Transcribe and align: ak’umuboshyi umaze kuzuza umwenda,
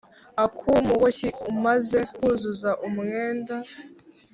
ak’umuboshyi 0.43 1.27
umaze 1.51 1.99
kuzuza 2.15 2.71
umwenda, 2.87 3.55